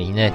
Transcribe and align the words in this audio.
Wiener 0.00 0.30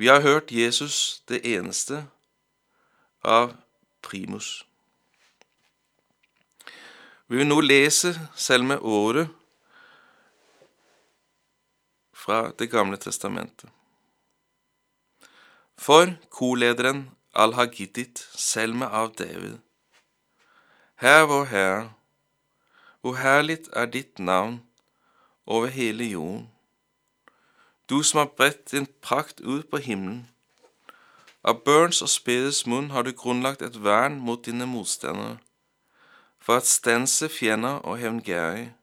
Vi 0.00 0.06
har 0.06 0.20
hørt 0.20 0.52
Jesus 0.52 1.22
det 1.28 1.56
eneste 1.56 2.06
av 3.22 3.50
primus. 4.00 4.66
Vi 7.26 7.36
vil 7.36 7.44
nå 7.46 7.58
lese 7.60 8.14
Selme 8.32 8.78
året 8.80 9.28
fra 12.16 12.38
Det 12.58 12.70
gamle 12.72 12.96
testamentet. 12.96 13.68
For 15.76 16.16
kolederen 16.30 17.10
Al-Hagidit, 17.34 18.24
Selme 18.32 18.88
av 18.88 19.12
David. 19.18 19.58
Herre 20.94 21.26
vår 21.26 21.44
Herre, 21.44 21.92
hvor 23.00 23.20
herlig 23.20 23.58
er 23.72 23.84
ditt 23.86 24.18
navn 24.18 24.62
over 25.46 25.66
hele 25.66 26.08
jorden 26.08 26.48
du 27.90 28.02
som 28.02 28.18
har 28.18 28.26
bredt 28.36 28.70
din 28.70 28.86
prakt 29.02 29.40
ut 29.40 29.70
på 29.70 29.76
himmelen. 29.76 30.28
Av 31.42 31.64
børns 31.64 32.02
og 32.04 32.08
spedets 32.12 32.66
munn 32.66 32.90
har 32.94 33.02
du 33.02 33.12
grunnlagt 33.16 33.62
et 33.62 33.78
vern 33.84 34.20
mot 34.20 34.44
dine 34.46 34.66
motstandere, 34.66 35.38
for 36.38 36.60
at 36.60 36.66
stanse 36.66 37.28
fiender 37.28 37.80
og 37.82 37.98
hevngærige. 37.98 38.74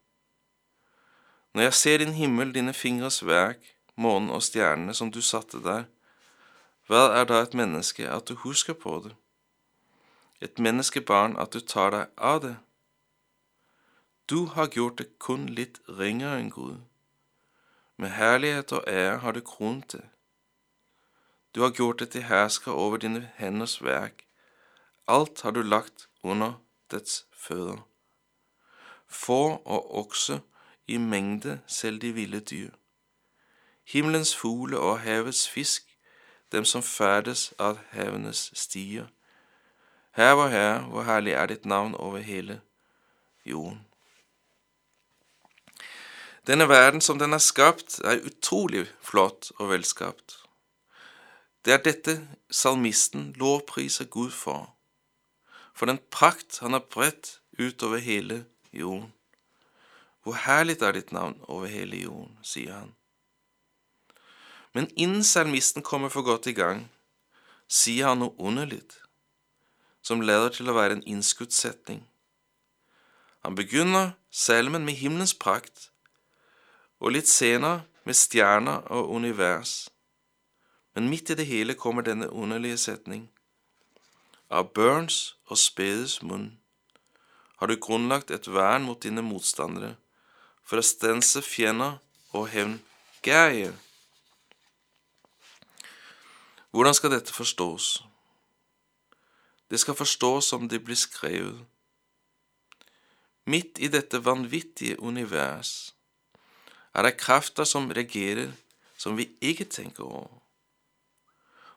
Når 1.54 1.62
jeg 1.62 1.74
ser 1.74 1.98
din 1.98 2.14
himmel, 2.14 2.54
dine 2.54 2.74
fingres 2.74 3.26
verk, 3.26 3.76
månen 3.96 4.30
og 4.30 4.44
stjernene 4.44 4.94
som 4.94 5.12
du 5.12 5.22
satte 5.22 5.62
der, 5.64 5.86
hva 6.88 7.08
er 7.20 7.26
da 7.30 7.42
et 7.42 7.54
menneske 7.54 8.10
at 8.10 8.28
du 8.28 8.36
husker 8.44 8.74
på 8.74 9.00
det? 9.06 9.16
Et 10.42 10.60
menneskebarn 10.60 11.38
at 11.38 11.54
du 11.54 11.60
tar 11.60 11.90
deg 11.92 12.12
av 12.18 12.42
det? 12.42 12.56
Du 14.30 14.46
har 14.46 14.68
gjort 14.68 14.98
det 14.98 15.10
kun 15.20 15.48
litt 15.48 15.80
ringere 15.88 16.40
enn 16.40 16.52
Gud. 16.52 16.78
Med 17.98 18.10
herlighet 18.10 18.72
og 18.72 18.84
ære 18.88 19.18
har 19.18 19.32
du 19.32 19.42
kronet 19.42 19.92
det. 19.92 20.10
Du 21.56 21.62
har 21.62 21.72
gjort 21.72 22.00
det 22.00 22.10
til 22.10 22.24
hersker 22.24 22.72
over 22.72 22.98
dine 22.98 23.32
henders 23.36 23.84
verk. 23.84 24.28
Alt 25.08 25.42
har 25.42 25.52
du 25.52 25.62
lagt 25.62 26.10
under 26.24 26.54
dets 26.92 27.26
føder. 27.34 27.88
Får 29.08 29.62
og 29.66 29.98
okse 29.98 30.42
i 30.88 30.98
mengde 30.98 31.62
selv 31.68 32.02
de 32.02 32.14
ville 32.14 32.40
dyr. 32.40 32.72
Himmelens 33.84 34.36
fugle 34.36 34.80
og 34.80 35.00
havets 35.00 35.50
fisk, 35.50 35.98
dem 36.52 36.66
som 36.66 36.84
ferdes 36.84 37.54
av 37.60 37.80
havenes 37.90 38.52
stier. 38.54 39.08
Her 40.12 40.34
vår 40.34 40.48
Herre, 40.48 40.80
hvor 40.80 41.04
herlig 41.04 41.34
er 41.34 41.46
ditt 41.46 41.66
navn 41.66 41.96
over 41.96 42.18
hele 42.18 42.62
jorden. 43.46 43.86
Denne 46.48 46.70
verden 46.70 47.02
som 47.02 47.20
den 47.20 47.34
er 47.36 47.44
skapt, 47.44 48.00
er 48.08 48.24
utrolig 48.24 48.86
flott 49.04 49.52
og 49.60 49.70
velskapt. 49.70 50.38
Det 51.66 51.74
er 51.74 51.82
dette 51.84 52.14
salmisten 52.48 53.34
lovpriser 53.36 54.08
Gud 54.08 54.32
for, 54.32 54.70
for 55.76 55.92
den 55.92 56.00
prakt 56.12 56.62
han 56.64 56.72
har 56.72 56.86
bredt 56.88 57.42
utover 57.60 58.00
hele 58.00 58.46
jorden. 58.72 59.12
Hvor 60.24 60.40
herlig 60.40 60.82
er 60.82 60.96
ditt 60.96 61.12
navn 61.12 61.36
over 61.48 61.68
hele 61.68 62.00
jorden, 62.00 62.40
sier 62.44 62.74
han. 62.74 62.96
Men 64.72 64.88
innen 64.96 65.24
salmisten 65.24 65.84
kommer 65.84 66.10
for 66.10 66.24
godt 66.24 66.48
i 66.48 66.56
gang, 66.56 66.88
sier 67.68 68.08
han 68.08 68.24
noe 68.24 68.36
underlig, 68.40 68.86
som 70.00 70.24
leder 70.24 70.56
til 70.56 70.72
å 70.72 70.76
være 70.80 71.00
en 71.00 71.04
innskuddssetning. 71.04 72.06
Han 73.44 73.56
begynner 73.60 74.16
salmen 74.32 74.88
med 74.88 74.96
himmelens 74.96 75.36
prakt, 75.36 75.90
og 77.00 77.14
litt 77.14 77.30
senere 77.30 77.84
med 78.06 78.16
stjerner 78.18 78.86
og 78.94 79.10
univers. 79.14 79.90
Men 80.96 81.10
midt 81.10 81.30
i 81.30 81.38
det 81.38 81.46
hele 81.46 81.76
kommer 81.78 82.02
denne 82.02 82.30
underlige 82.30 82.78
setning. 82.78 83.28
Av 84.50 84.72
børns 84.74 85.36
og 85.46 85.60
spedes 85.60 86.22
munn 86.24 86.56
har 87.58 87.68
du 87.68 87.76
grunnlagt 87.82 88.32
et 88.32 88.48
vern 88.54 88.84
mot 88.86 89.02
dine 89.02 89.24
motstandere, 89.26 89.96
for 90.62 90.78
å 90.78 90.86
stanse 90.86 91.42
fjender 91.42 91.98
og 92.38 92.52
hevngærige. 92.54 93.72
Hvordan 96.70 96.94
skal 96.94 97.16
dette 97.16 97.34
forstås? 97.34 98.04
Det 99.70 99.80
skal 99.82 99.98
forstås 99.98 100.52
som 100.54 100.70
det 100.70 100.84
blir 100.86 101.00
skrevet. 101.00 101.66
Midt 103.50 103.80
i 103.80 103.90
dette 103.90 104.22
vanvittige 104.22 105.00
univers 105.00 105.97
er 106.98 107.06
det 107.06 107.18
krefter 107.18 107.64
som 107.64 107.92
regerer 107.92 108.52
som 108.98 109.18
vi 109.18 109.30
ikke 109.42 109.66
tenker 109.66 110.04
over. 110.04 110.42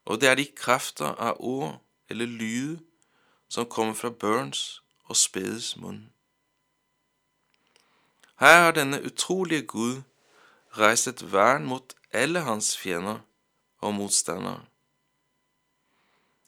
Og 0.04 0.20
det 0.20 0.28
er 0.28 0.34
de 0.34 0.46
krefter 0.56 1.12
av 1.20 1.36
ord 1.38 1.76
eller 2.08 2.26
lyd 2.26 2.78
som 3.48 3.68
kommer 3.68 3.94
fra 3.94 4.10
Burns 4.10 4.82
og 5.04 5.16
Spedes 5.16 5.76
munn. 5.76 6.08
Her 8.40 8.62
har 8.64 8.72
denne 8.72 9.02
utrolige 9.04 9.62
Gud 9.62 10.02
reist 10.78 11.06
et 11.06 11.32
vern 11.32 11.66
mot 11.68 11.94
alle 12.12 12.40
hans 12.40 12.76
fiender 12.78 13.18
og 13.80 13.94
motstandere. 13.94 14.64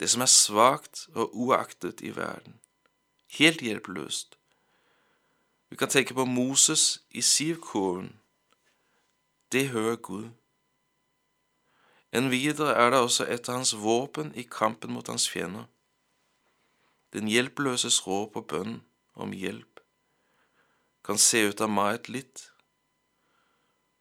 Det 0.01 0.11
som 0.11 0.23
er 0.25 0.27
svakt 0.27 1.09
og 1.15 1.37
uaktet 1.37 2.01
i 2.01 2.17
verden, 2.17 2.55
helt 3.39 3.61
hjelpeløst. 3.61 4.39
Vi 5.71 5.77
kan 5.77 5.89
tenke 5.89 6.15
på 6.15 6.25
Moses 6.25 7.03
i 7.11 7.21
Sivkurven. 7.21 8.22
Det 9.53 9.69
hører 9.69 9.97
Gud. 9.97 10.31
Enn 12.13 12.31
videre 12.31 12.73
er 12.77 12.91
det 12.93 13.01
også 13.01 13.27
et 13.29 13.49
av 13.49 13.61
hans 13.61 13.75
våpen 13.77 14.33
i 14.37 14.45
kampen 14.49 14.93
mot 14.93 15.09
hans 15.09 15.29
fiender. 15.29 15.65
Den 17.13 17.29
hjelpeløses 17.29 18.07
råd 18.07 18.31
på 18.33 18.41
bønn 18.49 18.81
om 19.15 19.33
hjelp 19.37 19.73
kan 21.05 21.19
se 21.19 21.43
ut 21.49 21.61
av 21.61 21.71
meget 21.71 22.09
litt, 22.09 22.53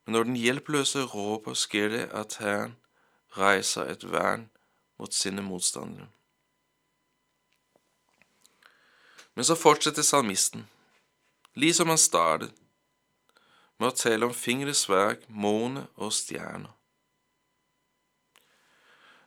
men 0.06 0.14
når 0.16 0.24
den 0.30 0.38
hjelpeløse 0.38 1.06
råper, 1.10 1.54
sker 1.58 1.90
det 1.90 2.02
at 2.14 2.38
Herren 2.42 2.76
reiser 3.38 3.90
et 3.90 4.04
vern 4.12 4.50
mot 5.00 5.14
sine 5.14 5.42
motstandere. 5.42 6.10
Men 9.36 9.48
så 9.48 9.56
fortsetter 9.56 10.06
salmisten, 10.06 10.68
liksom 11.56 11.90
han 11.90 12.02
startet, 12.02 12.54
med 13.82 13.90
å 13.90 13.98
tale 13.98 14.28
om 14.30 14.34
fingrets 14.38 14.86
verk, 14.90 15.24
måne 15.28 15.88
og 15.98 16.14
stjerner. 16.14 16.70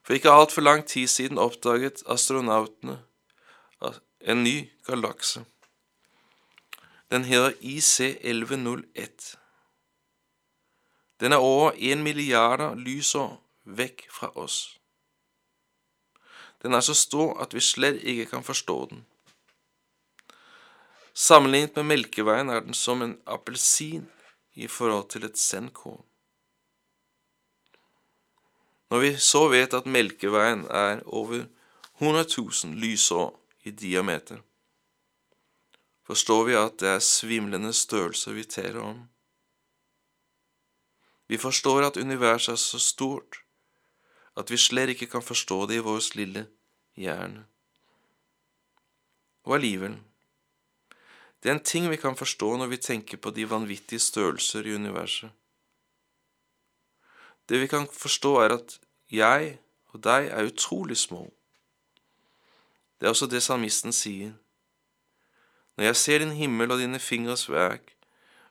For 0.05 0.15
ikke 0.15 0.31
altfor 0.31 0.63
lang 0.63 0.85
tid 0.87 1.09
siden 1.11 1.41
oppdaget 1.43 2.05
astronautene 2.13 3.01
en 4.25 4.45
ny 4.45 4.71
galakse. 4.87 5.43
Den 7.11 7.25
heter 7.25 7.51
IC1101. 7.61 9.35
Den 11.21 11.33
er 11.33 11.37
over 11.37 11.73
en 11.77 12.03
milliarder 12.03 12.75
lysår 12.75 13.37
vekk 13.65 14.07
fra 14.11 14.31
oss. 14.39 14.79
Den 16.63 16.73
er 16.75 16.81
så 16.81 16.95
stor 16.95 17.41
at 17.43 17.55
vi 17.55 17.61
slett 17.61 18.01
ikke 18.03 18.31
kan 18.37 18.45
forstå 18.45 18.79
den. 18.91 19.05
Sammenlignet 21.15 21.77
med 21.77 21.85
Melkeveien 21.85 22.49
er 22.49 22.61
den 22.61 22.75
som 22.75 23.03
en 23.03 23.19
appelsin 23.27 24.09
i 24.55 24.67
forhold 24.67 25.09
til 25.11 25.25
et 25.25 25.39
sendkorn. 25.39 26.05
Når 28.91 29.01
vi 29.03 29.17
så 29.19 29.49
vet 29.49 29.75
at 29.75 29.87
Melkeveien 29.87 30.67
er 30.71 31.01
over 31.07 31.47
100 31.99 32.27
000 32.65 32.75
lysår 32.79 33.33
i 33.65 33.71
diameter, 33.71 34.39
forstår 36.07 36.45
vi 36.45 36.55
at 36.55 36.79
det 36.81 36.89
er 36.89 36.99
svimlende 37.03 37.73
størrelser 37.73 38.33
vi 38.33 38.45
taler 38.45 38.81
om. 38.81 39.09
Vi 41.27 41.39
forstår 41.39 41.87
at 41.87 41.97
universet 41.97 42.53
er 42.53 42.61
så 42.61 42.79
stort 42.79 43.41
at 44.37 44.51
vi 44.51 44.59
slett 44.59 44.95
ikke 44.95 45.07
kan 45.07 45.23
forstå 45.23 45.67
det 45.71 45.79
i 45.79 45.85
vår 45.85 46.03
lille 46.19 46.47
hjerne. 46.99 47.45
Og 49.45 49.57
allikevel, 49.57 49.97
det 51.45 51.51
er 51.51 51.59
en 51.59 51.65
ting 51.65 51.91
vi 51.93 52.01
kan 52.01 52.17
forstå 52.17 52.55
når 52.57 52.71
vi 52.73 52.77
tenker 52.81 53.19
på 53.21 53.31
de 53.37 53.45
vanvittige 53.45 54.01
størrelser 54.01 54.65
i 54.65 54.75
universet. 54.75 55.29
Det 57.49 57.61
vi 57.61 57.67
kan 57.69 57.85
forstå, 57.93 58.37
er 58.41 58.55
at 58.57 58.79
jeg 59.13 59.59
og 59.93 60.01
deg 60.01 60.31
er 60.33 60.49
utrolig 60.49 60.97
små. 60.97 61.27
Det 62.97 63.05
er 63.05 63.13
også 63.13 63.29
det 63.29 63.43
salmisten 63.45 63.93
sier. 63.93 64.33
Når 65.77 65.85
jeg 65.85 65.97
ser 65.97 66.25
din 66.25 66.33
himmel 66.33 66.73
og 66.73 66.81
dine 66.81 66.99
fingres 66.99 67.51
verk, 67.51 67.93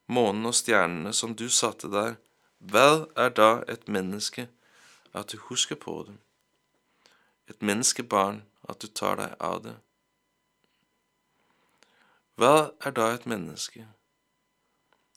månen 0.05 0.45
og 0.45 0.53
stjernene 0.53 1.13
som 1.17 1.33
du 1.33 1.47
satte 1.49 1.89
der, 1.89 2.19
hva 2.61 3.07
er 3.17 3.33
da 3.33 3.63
et 3.67 3.89
menneske 3.89 4.45
at 5.17 5.33
du 5.33 5.41
husker 5.49 5.75
på 5.75 6.03
dem, 6.05 6.19
Et 7.49 7.61
menneskebarn 7.61 8.43
at 8.69 8.81
du 8.81 8.87
tar 8.87 9.15
deg 9.15 9.33
av 9.39 9.63
det? 9.63 9.75
Hva 12.35 12.73
er 12.81 12.91
da 12.97 13.11
et 13.13 13.27
menneske? 13.29 13.85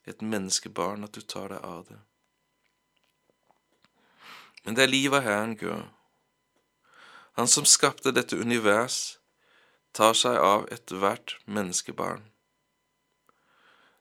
Et 0.04 0.22
menneskebarn 0.22 1.04
at 1.06 1.14
du 1.16 1.22
tar 1.24 1.48
deg 1.48 1.62
av 1.64 1.86
det? 1.88 1.98
Men 4.64 4.76
det 4.76 4.82
er 4.84 4.92
livet 4.92 5.24
Herren 5.24 5.54
gjør. 5.56 5.86
Han 7.40 7.48
som 7.48 7.64
skapte 7.64 8.12
dette 8.12 8.36
univers, 8.36 9.16
tar 9.96 10.12
seg 10.12 10.36
av 10.36 10.66
ethvert 10.72 11.38
menneskebarn. 11.46 12.26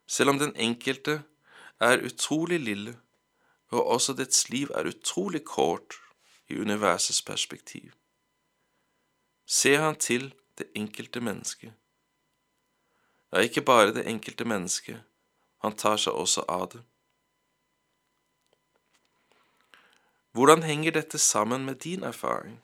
Selv 0.08 0.34
om 0.34 0.42
den 0.42 0.52
enkelte 0.60 1.22
er 1.80 2.04
utrolig 2.04 2.60
lille, 2.60 2.98
og 3.72 3.88
også 3.96 4.18
dets 4.20 4.50
liv 4.50 4.72
er 4.76 4.92
utrolig 4.92 5.44
kort 5.48 5.96
i 6.52 6.60
universets 6.60 7.22
perspektiv, 7.22 7.96
ser 9.48 9.80
han 9.88 9.96
til 9.96 10.34
det 10.60 10.68
enkelte 10.76 11.22
mennesket. 11.22 11.72
Ja, 13.36 13.40
ikke 13.40 13.62
bare 13.62 13.92
det 13.94 14.08
enkelte 14.08 14.46
mennesket, 14.48 15.02
han 15.60 15.76
tar 15.76 15.98
seg 16.00 16.16
også 16.16 16.46
av 16.48 16.70
det. 16.72 16.80
Hvordan 20.32 20.64
henger 20.64 20.96
dette 20.96 21.20
sammen 21.20 21.66
med 21.66 21.76
din 21.76 22.04
erfaring, 22.04 22.62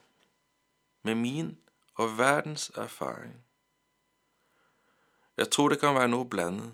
med 1.04 1.16
min 1.16 1.58
og 1.96 2.18
verdens 2.18 2.72
erfaring? 2.76 3.44
Jeg 5.38 5.52
tror 5.52 5.70
det 5.70 5.80
kan 5.80 5.96
være 5.96 6.08
noe 6.08 6.26
blandet. 6.26 6.72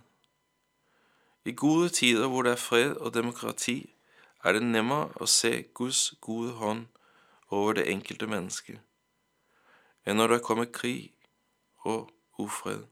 I 1.46 1.52
gode 1.52 1.90
tider 1.90 2.28
hvor 2.28 2.46
det 2.46 2.52
er 2.52 2.62
fred 2.62 2.94
og 2.96 3.14
demokrati, 3.14 3.96
er 4.44 4.54
det 4.54 4.62
nemmere 4.62 5.10
å 5.18 5.26
se 5.26 5.64
Guds 5.74 6.14
gode 6.22 6.54
hånd 6.62 6.86
over 7.50 7.74
det 7.74 7.90
enkelte 7.90 8.30
mennesket 8.30 8.78
enn 10.08 10.22
når 10.22 10.38
det 10.38 10.44
kommer 10.48 10.70
krig 10.72 11.12
og 11.84 12.08
ufred, 12.40 12.86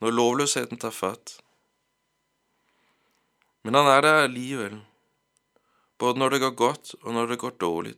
når 0.00 0.16
lovløsheten 0.16 0.80
tar 0.80 0.94
fatt. 0.96 1.38
Men 3.62 3.76
han 3.76 3.90
er 3.92 4.00
der 4.04 4.22
allikevel 4.24 4.80
både 6.00 6.18
når 6.18 6.28
det 6.30 6.40
går 6.40 6.54
godt 6.56 6.94
og 7.02 7.12
når 7.12 7.26
det 7.26 7.38
går 7.38 7.50
dårlig. 7.60 7.96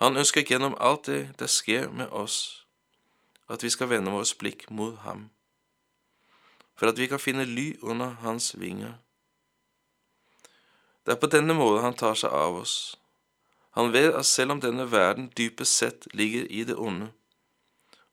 Han 0.00 0.16
ønsker 0.16 0.46
gjennom 0.46 0.76
alt 0.80 1.06
det 1.06 1.34
det 1.38 1.50
skjer 1.50 1.90
med 1.92 2.08
oss, 2.08 2.64
at 3.48 3.62
vi 3.62 3.70
skal 3.70 3.90
vende 3.90 4.14
vårt 4.14 4.32
blikk 4.38 4.70
mot 4.70 4.96
ham, 5.04 5.28
for 6.78 6.88
at 6.88 6.98
vi 6.98 7.06
kan 7.06 7.20
finne 7.20 7.44
ly 7.44 7.74
under 7.82 8.16
hans 8.24 8.54
vinger. 8.60 8.94
Det 11.04 11.12
er 11.12 11.20
på 11.20 11.28
denne 11.32 11.54
måten 11.54 11.84
han 11.84 11.96
tar 11.96 12.14
seg 12.14 12.32
av 12.32 12.56
oss. 12.62 12.96
Han 13.76 13.92
vet 13.92 14.14
at 14.14 14.26
selv 14.26 14.56
om 14.56 14.60
denne 14.60 14.88
verden 14.90 15.28
dypest 15.36 15.76
sett 15.76 16.08
ligger 16.14 16.46
i 16.48 16.64
det 16.64 16.76
onde, 16.76 17.10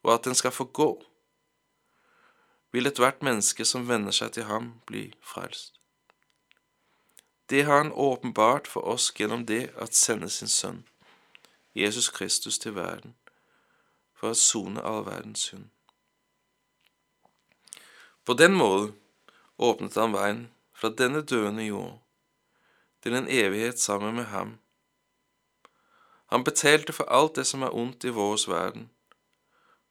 og 0.03 0.13
at 0.13 0.25
den 0.25 0.35
skal 0.35 0.51
få 0.51 0.63
gå, 0.63 0.89
vil 2.75 2.87
ethvert 2.89 3.21
menneske 3.23 3.63
som 3.63 3.85
venner 3.87 4.11
seg 4.11 4.33
til 4.35 4.49
ham, 4.49 4.73
bli 4.83 5.05
frelst. 5.23 5.77
Det 7.49 7.63
har 7.63 7.77
han 7.77 7.93
åpenbart 7.93 8.67
for 8.67 8.81
oss 8.81 9.13
gjennom 9.15 9.45
det 9.45 9.69
at 9.79 9.95
sende 9.95 10.29
sin 10.29 10.51
sønn, 10.51 10.81
Jesus 11.75 12.09
Kristus, 12.09 12.59
til 12.59 12.75
verden, 12.75 13.15
for 14.11 14.33
å 14.33 14.39
sone 14.39 14.83
all 14.83 15.05
verdens 15.07 15.47
synd. 15.47 15.69
På 18.25 18.33
den 18.33 18.57
måten 18.59 18.91
åpnet 19.55 19.95
han 19.95 20.11
veien 20.17 20.43
fra 20.75 20.91
denne 20.91 21.23
døende 21.23 21.63
jord 21.69 21.99
til 23.05 23.15
en 23.15 23.31
evighet 23.31 23.79
sammen 23.79 24.15
med 24.19 24.31
ham. 24.35 24.57
Han 26.33 26.43
betalte 26.43 26.93
for 26.93 27.07
alt 27.07 27.37
det 27.39 27.47
som 27.47 27.63
er 27.63 27.75
ondt 27.75 28.03
i 28.03 28.11
vår 28.11 28.49
verden, 28.51 28.89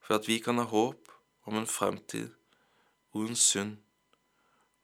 for 0.04 0.18
at 0.18 0.28
vi 0.28 0.42
kan 0.42 0.60
ha 0.60 0.68
håp 0.68 1.14
om 1.46 1.56
en 1.56 1.70
fremtid 1.70 2.34
uten 3.14 3.36
synd 3.36 3.76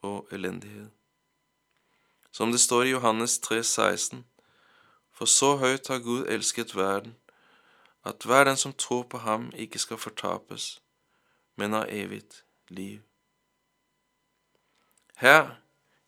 og 0.02 0.28
elendighet 0.32 0.90
som 2.30 2.52
det 2.52 2.60
står 2.60 2.84
i 2.84 2.90
Johannes 2.90 3.38
3, 3.38 3.62
16. 3.64 4.24
For 5.12 5.24
så 5.24 5.56
høyt 5.56 5.88
har 5.88 5.98
Gud 5.98 6.26
elsket 6.28 6.76
verden, 6.76 7.16
at 8.04 8.24
hver 8.24 8.44
den 8.44 8.56
som 8.56 8.72
tror 8.72 9.02
på 9.02 9.18
ham, 9.18 9.50
ikke 9.54 9.78
skal 9.78 9.98
fortapes, 9.98 10.82
men 11.56 11.72
har 11.72 11.86
evigt 11.88 12.44
liv. 12.68 13.00
Her, 15.16 15.60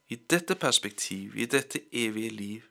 i 0.08 0.16
dette 0.16 0.54
perspektiv, 0.54 1.36
i 1.36 1.44
dette 1.44 1.80
evige 1.92 2.30
liv, 2.30 2.62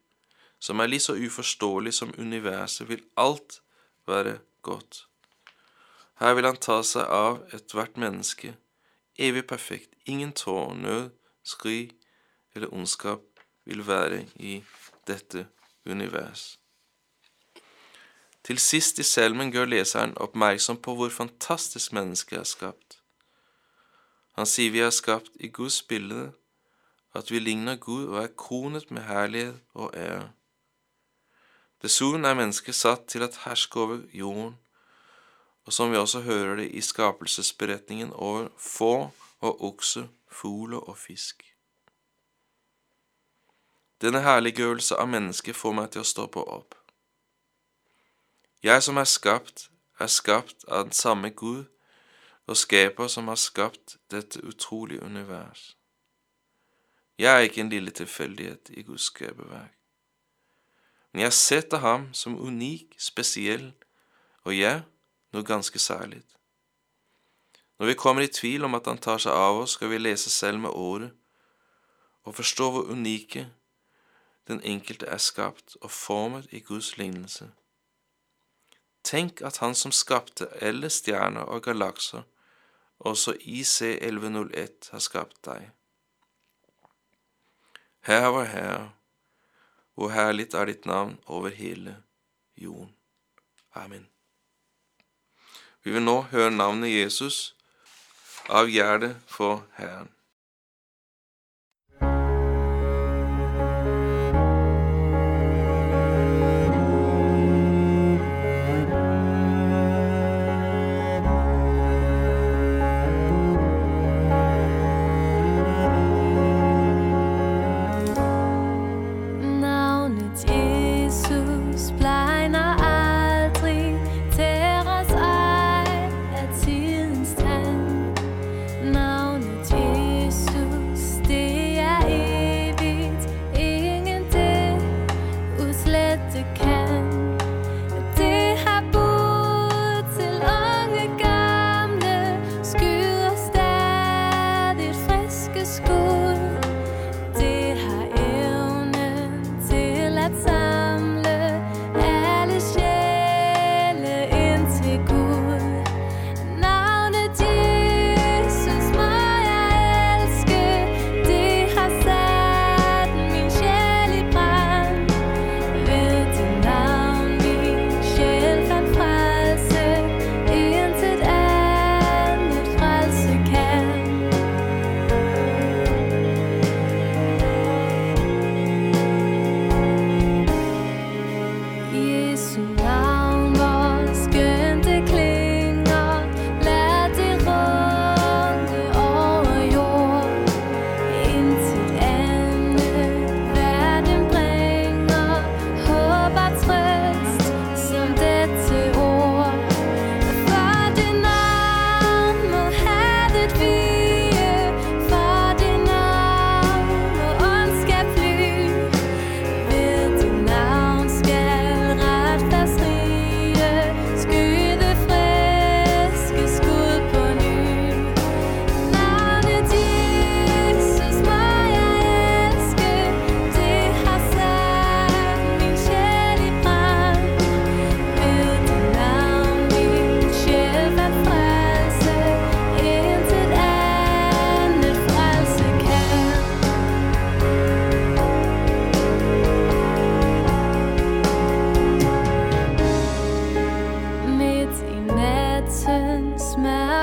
som 0.59 0.79
er 0.79 0.87
like 0.87 1.03
så 1.03 1.13
uforståelig 1.13 1.93
som 1.93 2.13
universet, 2.17 2.89
vil 2.89 3.03
alt 3.17 3.61
være 4.07 4.39
godt. 4.61 5.07
Her 6.19 6.33
vil 6.33 6.45
han 6.45 6.57
ta 6.57 6.81
seg 6.85 7.05
av 7.05 7.41
ethvert 7.53 7.97
menneske, 7.97 8.55
evig 9.21 9.45
perfekt, 9.47 9.93
ingen 10.05 10.33
tår, 10.33 10.73
nød, 10.73 11.09
skri 11.43 11.91
eller 12.55 12.73
ondskap 12.73 13.21
vil 13.65 13.87
være 13.87 14.25
i 14.35 14.63
dette 15.07 15.47
univers. 15.85 16.57
Til 18.43 18.59
sist 18.59 18.99
i 18.99 19.05
selmen 19.05 19.51
gjør 19.53 19.69
leseren 19.69 20.17
oppmerksom 20.17 20.81
på 20.81 20.95
hvor 20.97 21.13
fantastisk 21.13 21.93
mennesket 21.93 22.39
er 22.39 22.49
skapt. 22.49 22.97
Han 24.33 24.49
sier 24.49 24.73
vi 24.73 24.81
er 24.81 24.93
skapt 24.95 25.35
i 25.39 25.51
Guds 25.53 25.81
bilde, 25.83 26.31
at 27.13 27.31
vi 27.31 27.39
ligner 27.39 27.75
Gud 27.75 28.07
og 28.07 28.23
er 28.23 28.33
kronet 28.37 28.91
med 28.91 29.03
herlighet 29.05 29.59
og 29.73 29.93
ære. 29.93 30.31
Dessuten 31.81 32.25
er 32.25 32.37
mennesket 32.37 32.77
satt 32.77 33.07
til 33.11 33.25
å 33.25 33.29
herske 33.43 33.79
over 33.79 34.01
jorden, 34.13 34.55
og 35.65 35.73
som 35.73 35.91
vi 35.91 35.97
også 35.97 36.21
hører 36.21 36.55
det 36.55 36.71
i 36.71 36.81
skapelsesberetningen 36.81 38.13
over 38.13 38.47
få 38.57 39.11
og 39.39 39.63
okse, 39.63 40.09
fugl 40.31 40.73
og 40.73 40.97
fisk. 40.97 41.43
Denne 44.01 44.21
herliggjørelse 44.21 44.95
av 44.97 45.09
mennesket 45.09 45.55
får 45.55 45.75
meg 45.77 45.91
til 45.93 46.01
å 46.01 46.09
stoppe 46.09 46.41
opp. 46.41 46.75
Jeg 48.63 48.81
som 48.83 48.97
er 48.97 49.09
skapt, 49.09 49.69
er 49.99 50.09
skapt 50.09 50.65
av 50.67 50.87
den 50.87 50.97
samme 50.97 51.29
Gud 51.29 51.65
og 52.49 52.57
skaper 52.57 53.07
som 53.07 53.29
har 53.29 53.37
skapt 53.37 53.97
dette 54.11 54.41
utrolige 54.41 55.03
univers. 55.05 55.75
Jeg 57.17 57.35
er 57.35 57.45
ikke 57.45 57.61
en 57.61 57.69
lille 57.69 57.91
tilfeldighet 57.91 58.71
i 58.73 58.81
Guds 58.83 59.11
skaperverk. 59.11 59.77
Men 61.11 61.21
jeg 61.21 61.33
setter 61.33 61.77
ham 61.77 62.07
som 62.13 62.39
unik, 62.39 62.95
spesiell, 62.97 63.73
og 64.43 64.57
jeg 64.57 64.81
noe 65.31 65.43
ganske 65.43 65.79
særlig. 65.79 66.21
Når 67.79 67.87
vi 67.87 67.93
kommer 67.93 68.21
i 68.21 68.27
tvil 68.27 68.63
om 68.63 68.75
at 68.75 68.85
han 68.85 68.97
tar 68.97 69.17
seg 69.17 69.33
av 69.33 69.63
oss, 69.63 69.77
skal 69.77 69.89
vi 69.89 69.97
lese 69.97 70.29
selv 70.29 70.59
med 70.59 70.69
ordet 70.69 71.11
og 72.23 72.35
forstå 72.35 72.71
hvor 72.71 72.91
unike 72.93 73.47
den 74.47 74.61
enkelte 74.63 75.05
er 75.05 75.17
skapt 75.17 75.77
og 75.81 75.91
formet 75.91 76.47
i 76.51 76.59
Guds 76.59 76.97
lignelse. 76.97 77.51
Tenk 79.03 79.41
at 79.41 79.57
han 79.57 79.75
som 79.75 79.91
skapte 79.91 80.47
alle 80.61 80.89
stjerner 80.89 81.41
og 81.41 81.63
galakser, 81.63 82.21
også 82.99 83.33
IC1101 83.33 84.91
har 84.91 84.99
skapt 84.99 85.41
deg. 85.45 85.71
Herre 88.05 88.29
vår 88.33 88.49
Herre, 88.53 88.91
hvor 89.93 90.13
herlig 90.13 90.53
er 90.53 90.65
ditt 90.65 90.85
navn 90.85 91.17
over 91.25 91.49
hele 91.49 91.97
jorden. 92.55 92.93
Amen. 93.73 94.10
Vi 95.83 95.91
vil 95.91 96.03
nå 96.05 96.17
høre 96.29 96.51
navnet 96.53 96.93
Jesus 96.93 97.55
av 98.49 98.69
hjertet 98.69 99.17
for 99.27 99.63
Herren. 99.79 100.09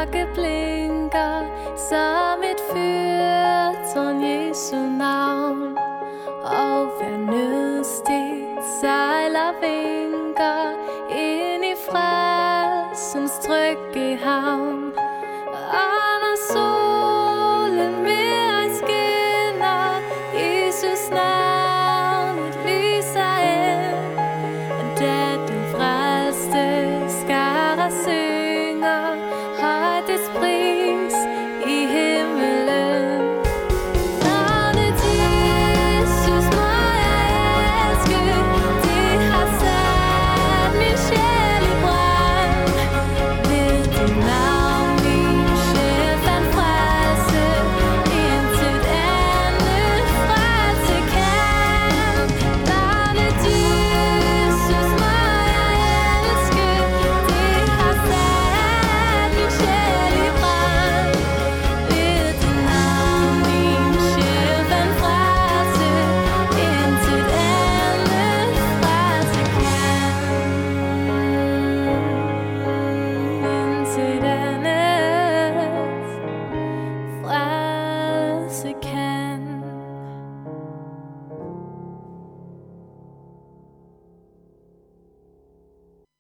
blinka, 0.07 1.43
sa 1.75 2.37